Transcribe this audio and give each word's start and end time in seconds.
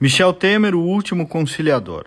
Michel 0.00 0.32
Temer, 0.32 0.74
o 0.74 0.80
último 0.80 1.28
conciliador. 1.28 2.06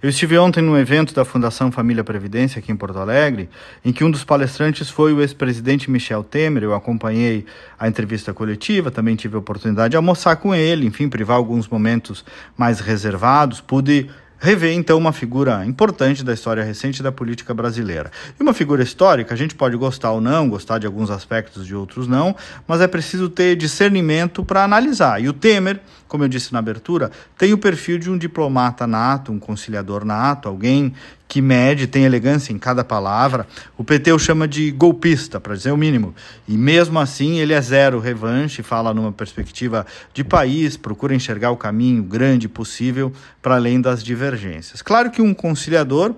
Eu 0.00 0.08
estive 0.08 0.38
ontem 0.38 0.62
num 0.62 0.78
evento 0.78 1.12
da 1.12 1.24
Fundação 1.24 1.72
Família 1.72 2.04
Previdência 2.04 2.60
aqui 2.60 2.70
em 2.70 2.76
Porto 2.76 3.00
Alegre, 3.00 3.50
em 3.84 3.92
que 3.92 4.04
um 4.04 4.12
dos 4.12 4.22
palestrantes 4.22 4.88
foi 4.88 5.12
o 5.12 5.20
ex-presidente 5.20 5.90
Michel 5.90 6.22
Temer. 6.22 6.62
Eu 6.62 6.72
acompanhei 6.72 7.44
a 7.76 7.88
entrevista 7.88 8.32
coletiva, 8.32 8.92
também 8.92 9.16
tive 9.16 9.34
a 9.34 9.40
oportunidade 9.40 9.90
de 9.90 9.96
almoçar 9.96 10.36
com 10.36 10.54
ele, 10.54 10.86
enfim, 10.86 11.08
privar 11.08 11.36
alguns 11.36 11.66
momentos 11.66 12.24
mais 12.56 12.78
reservados. 12.78 13.60
Pude 13.60 14.08
rever 14.42 14.72
então 14.72 14.98
uma 14.98 15.12
figura 15.12 15.64
importante 15.64 16.24
da 16.24 16.34
história 16.34 16.64
recente 16.64 17.00
da 17.00 17.12
política 17.12 17.54
brasileira. 17.54 18.10
E 18.38 18.42
uma 18.42 18.52
figura 18.52 18.82
histórica, 18.82 19.32
a 19.32 19.36
gente 19.36 19.54
pode 19.54 19.76
gostar 19.76 20.10
ou 20.10 20.20
não, 20.20 20.48
gostar 20.48 20.78
de 20.78 20.86
alguns 20.86 21.10
aspectos, 21.10 21.64
de 21.64 21.76
outros 21.76 22.08
não, 22.08 22.34
mas 22.66 22.80
é 22.80 22.88
preciso 22.88 23.28
ter 23.28 23.54
discernimento 23.54 24.44
para 24.44 24.64
analisar. 24.64 25.22
E 25.22 25.28
o 25.28 25.32
Temer, 25.32 25.80
como 26.08 26.24
eu 26.24 26.28
disse 26.28 26.52
na 26.52 26.58
abertura, 26.58 27.12
tem 27.38 27.52
o 27.52 27.58
perfil 27.58 27.98
de 27.98 28.10
um 28.10 28.18
diplomata 28.18 28.84
nato, 28.84 29.30
um 29.30 29.38
conciliador 29.38 30.04
nato, 30.04 30.48
alguém 30.48 30.92
que 31.32 31.40
mede, 31.40 31.86
tem 31.86 32.04
elegância 32.04 32.52
em 32.52 32.58
cada 32.58 32.84
palavra. 32.84 33.46
O 33.78 33.82
PT 33.82 34.12
o 34.12 34.18
chama 34.18 34.46
de 34.46 34.70
golpista, 34.70 35.40
para 35.40 35.56
dizer 35.56 35.72
o 35.72 35.78
mínimo. 35.78 36.14
E 36.46 36.58
mesmo 36.58 36.98
assim, 37.00 37.38
ele 37.38 37.54
é 37.54 37.60
zero 37.62 37.98
revanche, 37.98 38.62
fala 38.62 38.92
numa 38.92 39.10
perspectiva 39.10 39.86
de 40.12 40.22
país, 40.22 40.76
procura 40.76 41.14
enxergar 41.14 41.50
o 41.50 41.56
caminho 41.56 42.02
grande 42.02 42.50
possível 42.50 43.10
para 43.40 43.54
além 43.54 43.80
das 43.80 44.04
divergências. 44.04 44.82
Claro 44.82 45.10
que 45.10 45.22
um 45.22 45.32
conciliador 45.32 46.14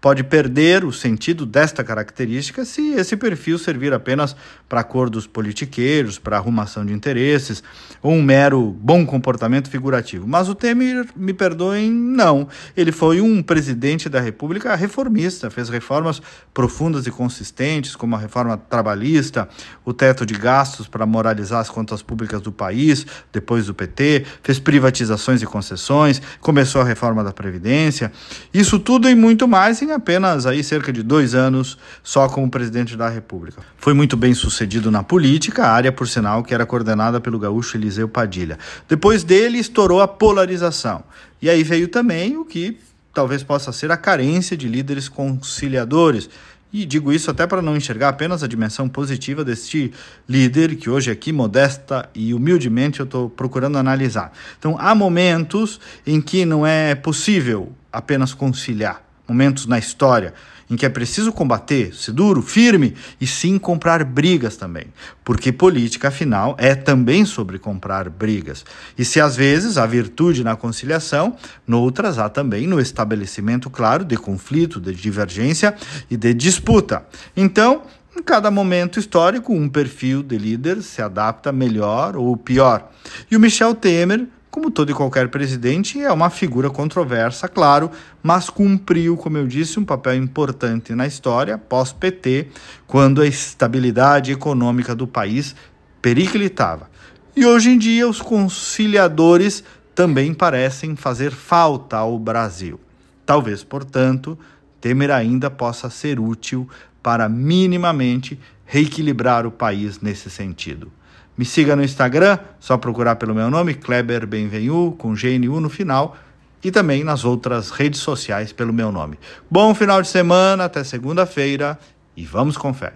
pode 0.00 0.22
perder 0.22 0.84
o 0.84 0.92
sentido 0.92 1.44
desta 1.44 1.82
característica 1.82 2.64
se 2.64 2.92
esse 2.92 3.16
perfil 3.16 3.58
servir 3.58 3.92
apenas 3.92 4.36
para 4.68 4.80
acordos 4.80 5.26
politiqueiros, 5.26 6.18
para 6.18 6.36
arrumação 6.36 6.84
de 6.84 6.92
interesses 6.92 7.62
ou 8.02 8.12
um 8.12 8.22
mero 8.22 8.76
bom 8.80 9.04
comportamento 9.04 9.68
figurativo. 9.68 10.26
Mas 10.26 10.48
o 10.48 10.54
Temer, 10.54 11.06
me 11.16 11.32
perdoem, 11.32 11.90
não. 11.90 12.48
Ele 12.76 12.92
foi 12.92 13.20
um 13.20 13.42
presidente 13.42 14.08
da 14.08 14.20
República 14.20 14.74
reformista, 14.74 15.50
fez 15.50 15.68
reformas 15.68 16.22
profundas 16.54 17.06
e 17.06 17.10
consistentes, 17.10 17.96
como 17.96 18.14
a 18.14 18.18
reforma 18.18 18.56
trabalhista, 18.56 19.48
o 19.84 19.92
teto 19.92 20.24
de 20.24 20.34
gastos 20.34 20.86
para 20.86 21.06
moralizar 21.06 21.60
as 21.60 21.68
contas 21.68 22.02
públicas 22.02 22.40
do 22.40 22.52
país, 22.52 23.06
depois 23.32 23.66
do 23.66 23.74
PT, 23.74 24.24
fez 24.42 24.58
privatizações 24.58 25.42
e 25.42 25.46
concessões, 25.46 26.22
começou 26.40 26.80
a 26.80 26.84
reforma 26.84 27.24
da 27.24 27.32
Previdência. 27.32 28.12
Isso 28.52 28.78
tudo 28.78 29.08
e 29.08 29.14
muito 29.14 29.48
mais 29.48 29.82
em 29.88 29.92
apenas 29.92 30.44
aí 30.44 30.62
cerca 30.62 30.92
de 30.92 31.02
dois 31.02 31.34
anos 31.34 31.78
só 32.02 32.28
como 32.28 32.50
presidente 32.50 32.96
da 32.96 33.08
República. 33.08 33.62
Foi 33.78 33.94
muito 33.94 34.16
bem 34.16 34.34
sucedido 34.34 34.90
na 34.90 35.02
política, 35.02 35.66
área, 35.66 35.90
por 35.90 36.06
sinal, 36.06 36.42
que 36.42 36.54
era 36.54 36.66
coordenada 36.66 37.20
pelo 37.20 37.38
gaúcho 37.38 37.76
Eliseu 37.76 38.08
Padilha. 38.08 38.58
Depois 38.86 39.24
dele 39.24 39.58
estourou 39.58 40.02
a 40.02 40.08
polarização. 40.08 41.02
E 41.40 41.48
aí 41.48 41.62
veio 41.62 41.88
também 41.88 42.36
o 42.36 42.44
que 42.44 42.78
talvez 43.14 43.42
possa 43.42 43.72
ser 43.72 43.90
a 43.90 43.96
carência 43.96 44.56
de 44.56 44.68
líderes 44.68 45.08
conciliadores. 45.08 46.28
E 46.70 46.84
digo 46.84 47.10
isso 47.10 47.30
até 47.30 47.46
para 47.46 47.62
não 47.62 47.74
enxergar 47.74 48.10
apenas 48.10 48.42
a 48.42 48.46
dimensão 48.46 48.88
positiva 48.90 49.42
deste 49.42 49.90
líder, 50.28 50.76
que 50.76 50.90
hoje 50.90 51.10
aqui, 51.10 51.32
modesta 51.32 52.10
e 52.14 52.34
humildemente, 52.34 53.00
eu 53.00 53.04
estou 53.04 53.30
procurando 53.30 53.78
analisar. 53.78 54.32
Então, 54.58 54.76
há 54.78 54.94
momentos 54.94 55.80
em 56.06 56.20
que 56.20 56.44
não 56.44 56.66
é 56.66 56.94
possível 56.94 57.72
apenas 57.90 58.34
conciliar 58.34 59.07
momentos 59.28 59.66
na 59.66 59.78
história 59.78 60.34
em 60.70 60.76
que 60.76 60.84
é 60.84 60.88
preciso 60.88 61.32
combater, 61.32 61.94
ser 61.94 62.12
duro, 62.12 62.42
firme 62.42 62.94
e 63.20 63.26
sim 63.26 63.58
comprar 63.58 64.04
brigas 64.04 64.56
também. 64.56 64.86
Porque 65.24 65.50
política, 65.50 66.08
afinal, 66.08 66.54
é 66.58 66.74
também 66.74 67.24
sobre 67.24 67.58
comprar 67.58 68.08
brigas. 68.10 68.64
E 68.96 69.04
se 69.04 69.20
às 69.20 69.34
vezes 69.34 69.78
há 69.78 69.86
virtude 69.86 70.44
na 70.44 70.56
conciliação, 70.56 71.36
noutras 71.66 72.18
há 72.18 72.28
também 72.28 72.66
no 72.66 72.80
estabelecimento 72.80 73.70
claro 73.70 74.04
de 74.04 74.16
conflito, 74.16 74.80
de 74.80 74.94
divergência 74.94 75.74
e 76.10 76.16
de 76.16 76.34
disputa. 76.34 77.06
Então, 77.36 77.82
em 78.16 78.22
cada 78.22 78.50
momento 78.50 78.98
histórico, 78.98 79.52
um 79.52 79.68
perfil 79.68 80.22
de 80.22 80.36
líder 80.36 80.82
se 80.82 81.00
adapta 81.00 81.52
melhor 81.52 82.16
ou 82.16 82.36
pior. 82.36 82.90
E 83.30 83.36
o 83.36 83.40
Michel 83.40 83.74
Temer 83.74 84.26
como 84.50 84.70
todo 84.70 84.90
e 84.90 84.94
qualquer 84.94 85.28
presidente, 85.28 86.00
é 86.00 86.10
uma 86.10 86.30
figura 86.30 86.70
controversa, 86.70 87.48
claro, 87.48 87.90
mas 88.22 88.48
cumpriu, 88.48 89.16
como 89.16 89.36
eu 89.36 89.46
disse, 89.46 89.78
um 89.78 89.84
papel 89.84 90.16
importante 90.16 90.94
na 90.94 91.06
história 91.06 91.58
pós-PT, 91.58 92.48
quando 92.86 93.20
a 93.20 93.26
estabilidade 93.26 94.32
econômica 94.32 94.94
do 94.94 95.06
país 95.06 95.54
periclitava. 96.00 96.90
E 97.36 97.44
hoje 97.44 97.70
em 97.70 97.78
dia, 97.78 98.08
os 98.08 98.20
conciliadores 98.20 99.62
também 99.94 100.32
parecem 100.32 100.96
fazer 100.96 101.30
falta 101.30 101.96
ao 101.96 102.18
Brasil. 102.18 102.80
Talvez, 103.26 103.62
portanto, 103.62 104.38
Temer 104.80 105.10
ainda 105.10 105.50
possa 105.50 105.90
ser 105.90 106.18
útil 106.18 106.68
para 107.02 107.28
minimamente 107.28 108.38
reequilibrar 108.64 109.46
o 109.46 109.50
país 109.50 110.00
nesse 110.00 110.30
sentido. 110.30 110.90
Me 111.38 111.44
siga 111.44 111.76
no 111.76 111.84
Instagram, 111.84 112.36
só 112.58 112.76
procurar 112.76 113.14
pelo 113.14 113.32
meu 113.32 113.48
nome, 113.48 113.72
Kleber 113.72 114.26
Benvenu, 114.26 114.90
com 114.98 115.14
GNU 115.14 115.60
no 115.60 115.70
final, 115.70 116.16
e 116.64 116.72
também 116.72 117.04
nas 117.04 117.24
outras 117.24 117.70
redes 117.70 118.00
sociais 118.00 118.52
pelo 118.52 118.72
meu 118.72 118.90
nome. 118.90 119.16
Bom 119.48 119.72
final 119.72 120.02
de 120.02 120.08
semana, 120.08 120.64
até 120.64 120.82
segunda-feira 120.82 121.78
e 122.16 122.24
vamos 122.24 122.56
com 122.56 122.74
fé. 122.74 122.92